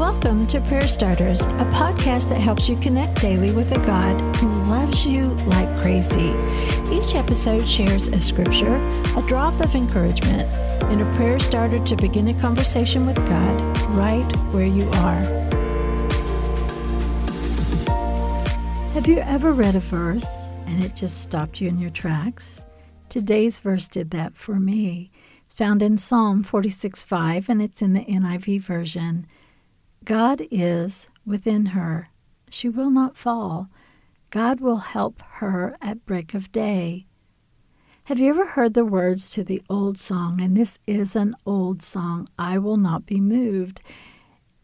Welcome 0.00 0.46
to 0.46 0.62
Prayer 0.62 0.88
Starters, 0.88 1.42
a 1.42 1.68
podcast 1.74 2.30
that 2.30 2.40
helps 2.40 2.70
you 2.70 2.76
connect 2.76 3.20
daily 3.20 3.52
with 3.52 3.70
a 3.76 3.80
God 3.84 4.18
who 4.36 4.48
loves 4.62 5.04
you 5.04 5.26
like 5.48 5.68
crazy. 5.82 6.30
Each 6.90 7.14
episode 7.14 7.68
shares 7.68 8.08
a 8.08 8.18
scripture, 8.18 8.76
a 9.14 9.22
drop 9.28 9.60
of 9.60 9.74
encouragement, 9.74 10.50
and 10.84 11.02
a 11.02 11.16
prayer 11.16 11.38
starter 11.38 11.84
to 11.84 11.96
begin 11.96 12.28
a 12.28 12.40
conversation 12.40 13.04
with 13.04 13.16
God 13.26 13.60
right 13.90 14.24
where 14.54 14.64
you 14.64 14.88
are. 14.88 15.20
Have 18.94 19.06
you 19.06 19.18
ever 19.18 19.52
read 19.52 19.74
a 19.74 19.80
verse 19.80 20.50
and 20.64 20.82
it 20.82 20.96
just 20.96 21.20
stopped 21.20 21.60
you 21.60 21.68
in 21.68 21.78
your 21.78 21.90
tracks? 21.90 22.64
Today's 23.10 23.58
verse 23.58 23.86
did 23.86 24.12
that 24.12 24.34
for 24.34 24.54
me. 24.54 25.10
It's 25.44 25.52
found 25.52 25.82
in 25.82 25.98
Psalm 25.98 26.42
46 26.42 27.04
5, 27.04 27.50
and 27.50 27.60
it's 27.60 27.82
in 27.82 27.92
the 27.92 28.06
NIV 28.06 28.62
version. 28.62 29.26
God 30.04 30.46
is 30.50 31.08
within 31.26 31.66
her. 31.66 32.08
She 32.48 32.68
will 32.68 32.90
not 32.90 33.16
fall. 33.16 33.68
God 34.30 34.60
will 34.60 34.78
help 34.78 35.22
her 35.34 35.76
at 35.82 36.06
break 36.06 36.34
of 36.34 36.50
day. 36.52 37.06
Have 38.04 38.18
you 38.18 38.30
ever 38.30 38.46
heard 38.46 38.74
the 38.74 38.84
words 38.84 39.28
to 39.30 39.44
the 39.44 39.62
old 39.68 39.98
song? 39.98 40.40
And 40.40 40.56
this 40.56 40.78
is 40.86 41.14
an 41.14 41.36
old 41.44 41.82
song, 41.82 42.26
I 42.38 42.58
Will 42.58 42.78
Not 42.78 43.06
Be 43.06 43.20
Moved. 43.20 43.82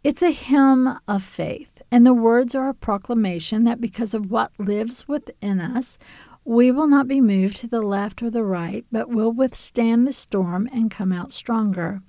It's 0.03 0.23
a 0.23 0.31
hymn 0.31 0.99
of 1.07 1.23
faith, 1.23 1.83
and 1.91 2.07
the 2.07 2.15
words 2.15 2.55
are 2.55 2.69
a 2.69 2.75
proclamation 2.75 3.65
that 3.65 3.81
because 3.81 4.15
of 4.15 4.31
what 4.31 4.53
lives 4.59 5.07
within 5.07 5.61
us, 5.61 5.99
we 6.45 6.71
will 6.71 6.87
not 6.87 7.09
be 7.09 7.21
moved 7.21 7.57
to 7.59 7.67
the 7.67 7.83
left 7.83 8.23
or 8.23 8.31
the 8.31 8.45
right, 8.45 8.87
but 8.91 9.11
will 9.11 9.33
withstand 9.33 10.07
the 10.07 10.13
storm 10.13 10.69
and 10.73 10.91
come 10.91 11.13
out 11.13 11.33
stronger. 11.33 12.03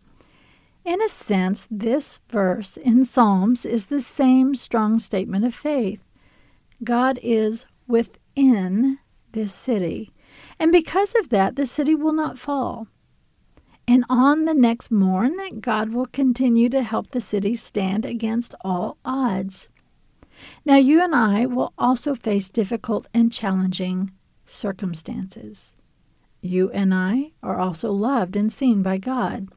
In 0.87 1.01
a 1.01 1.09
sense, 1.09 1.67
this 1.69 2.21
verse 2.29 2.77
in 2.77 3.03
Psalms 3.03 3.65
is 3.65 3.87
the 3.87 3.99
same 3.99 4.55
strong 4.55 4.99
statement 4.99 5.43
of 5.43 5.53
faith. 5.53 5.99
God 6.81 7.19
is 7.21 7.65
within 7.89 8.97
this 9.33 9.53
city, 9.53 10.13
and 10.57 10.71
because 10.71 11.13
of 11.19 11.27
that, 11.27 11.57
the 11.57 11.65
city 11.65 11.93
will 11.93 12.13
not 12.13 12.39
fall. 12.39 12.87
And 13.85 14.05
on 14.09 14.45
the 14.45 14.53
next 14.53 14.89
morn, 14.89 15.35
that 15.35 15.59
God 15.59 15.89
will 15.89 16.05
continue 16.05 16.69
to 16.69 16.83
help 16.83 17.11
the 17.11 17.19
city 17.19 17.53
stand 17.55 18.05
against 18.05 18.55
all 18.61 18.97
odds. 19.03 19.67
Now, 20.63 20.77
you 20.77 21.03
and 21.03 21.13
I 21.13 21.47
will 21.47 21.73
also 21.77 22.15
face 22.15 22.47
difficult 22.47 23.07
and 23.13 23.29
challenging 23.29 24.11
circumstances. 24.45 25.73
You 26.41 26.71
and 26.71 26.93
I 26.93 27.31
are 27.43 27.59
also 27.59 27.91
loved 27.91 28.37
and 28.37 28.49
seen 28.49 28.81
by 28.83 28.99
God. 28.99 29.49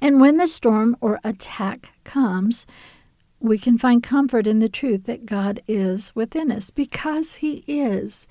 And 0.00 0.20
when 0.20 0.36
the 0.36 0.46
storm 0.46 0.96
or 1.00 1.20
attack 1.24 1.92
comes, 2.04 2.66
we 3.38 3.58
can 3.58 3.78
find 3.78 4.02
comfort 4.02 4.46
in 4.46 4.58
the 4.58 4.68
truth 4.68 5.04
that 5.04 5.26
God 5.26 5.60
is 5.66 6.14
within 6.14 6.52
us 6.52 6.70
because 6.70 7.36
He 7.36 7.64
is. 7.66 8.26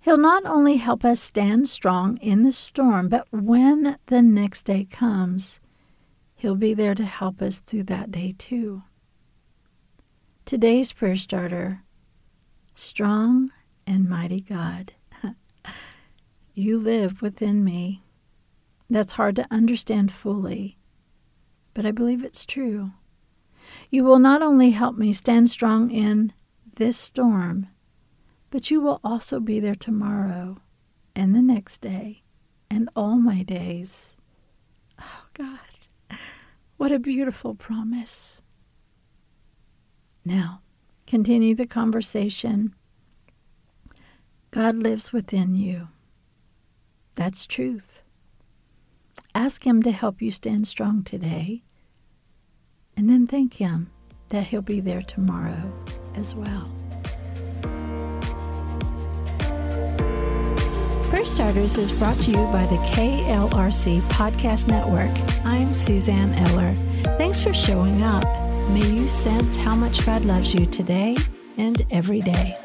He'll 0.00 0.18
not 0.18 0.44
only 0.44 0.76
help 0.76 1.04
us 1.04 1.20
stand 1.20 1.68
strong 1.68 2.16
in 2.18 2.42
the 2.42 2.52
storm, 2.52 3.08
but 3.08 3.26
when 3.30 3.96
the 4.06 4.20
next 4.20 4.64
day 4.64 4.84
comes, 4.84 5.60
He'll 6.34 6.56
be 6.56 6.74
there 6.74 6.94
to 6.96 7.04
help 7.04 7.40
us 7.40 7.60
through 7.60 7.84
that 7.84 8.10
day 8.10 8.34
too. 8.36 8.82
Today's 10.44 10.92
prayer 10.92 11.16
starter 11.16 11.82
Strong 12.74 13.50
and 13.86 14.08
mighty 14.08 14.40
God, 14.40 14.92
you 16.54 16.78
live 16.78 17.22
within 17.22 17.62
me. 17.62 18.02
That's 18.92 19.14
hard 19.14 19.36
to 19.36 19.46
understand 19.50 20.12
fully, 20.12 20.76
but 21.72 21.86
I 21.86 21.92
believe 21.92 22.22
it's 22.22 22.44
true. 22.44 22.90
You 23.88 24.04
will 24.04 24.18
not 24.18 24.42
only 24.42 24.72
help 24.72 24.98
me 24.98 25.14
stand 25.14 25.48
strong 25.48 25.90
in 25.90 26.34
this 26.76 26.98
storm, 26.98 27.68
but 28.50 28.70
you 28.70 28.82
will 28.82 29.00
also 29.02 29.40
be 29.40 29.60
there 29.60 29.74
tomorrow 29.74 30.58
and 31.16 31.34
the 31.34 31.40
next 31.40 31.80
day 31.80 32.22
and 32.70 32.90
all 32.94 33.16
my 33.16 33.42
days. 33.42 34.14
Oh, 35.00 35.24
God, 35.32 36.18
what 36.76 36.92
a 36.92 36.98
beautiful 36.98 37.54
promise. 37.54 38.42
Now, 40.22 40.60
continue 41.06 41.54
the 41.54 41.66
conversation. 41.66 42.74
God 44.50 44.76
lives 44.76 45.14
within 45.14 45.54
you. 45.54 45.88
That's 47.14 47.46
truth. 47.46 48.01
Ask 49.42 49.66
Him 49.66 49.82
to 49.82 49.90
help 49.90 50.22
you 50.22 50.30
stand 50.30 50.68
strong 50.68 51.02
today. 51.02 51.64
And 52.96 53.10
then 53.10 53.26
thank 53.26 53.54
Him 53.54 53.90
that 54.28 54.46
He'll 54.46 54.62
be 54.62 54.78
there 54.78 55.02
tomorrow 55.02 55.72
as 56.14 56.32
well. 56.36 56.70
Prayer 61.10 61.26
Starters 61.26 61.76
is 61.76 61.90
brought 61.90 62.18
to 62.18 62.30
you 62.30 62.36
by 62.52 62.66
the 62.66 62.76
KLRC 62.94 64.00
Podcast 64.02 64.68
Network. 64.68 65.10
I'm 65.44 65.74
Suzanne 65.74 66.32
Eller. 66.34 66.74
Thanks 67.18 67.42
for 67.42 67.52
showing 67.52 68.00
up. 68.04 68.22
May 68.70 68.88
you 68.88 69.08
sense 69.08 69.56
how 69.56 69.74
much 69.74 70.06
God 70.06 70.24
loves 70.24 70.54
you 70.54 70.66
today 70.66 71.16
and 71.58 71.84
every 71.90 72.20
day. 72.20 72.56